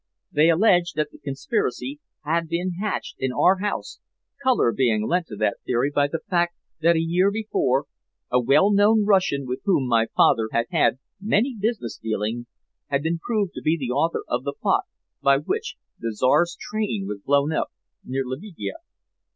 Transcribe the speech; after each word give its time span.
They 0.31 0.49
alleged 0.49 0.95
that 0.95 1.11
the 1.11 1.19
conspiracy 1.19 1.99
had 2.23 2.47
been 2.47 2.71
hatched 2.81 3.17
in 3.19 3.31
our 3.31 3.59
house, 3.59 3.99
color 4.41 4.71
being 4.75 5.05
lent 5.07 5.27
to 5.27 5.35
that 5.35 5.57
theory 5.63 5.91
by 5.93 6.07
the 6.07 6.21
fact 6.27 6.55
that 6.79 6.95
a 6.95 6.99
year 6.99 7.29
before 7.29 7.85
a 8.31 8.41
well 8.41 8.71
known 8.73 9.05
Russian 9.05 9.45
with 9.45 9.59
whom 9.63 9.85
my 9.87 10.07
father 10.17 10.49
had 10.51 10.65
had 10.71 10.97
many 11.21 11.55
business 11.55 11.99
dealings 12.01 12.47
had 12.87 13.03
been 13.03 13.19
proved 13.19 13.53
to 13.53 13.61
be 13.61 13.77
the 13.77 13.91
author 13.91 14.23
of 14.27 14.43
the 14.43 14.55
plot 14.59 14.85
by 15.21 15.37
which 15.37 15.75
the 15.99 16.11
Czar's 16.15 16.57
train 16.59 17.05
was 17.07 17.21
blown 17.23 17.53
up 17.53 17.67
near 18.03 18.23
Lividia. 18.25 18.77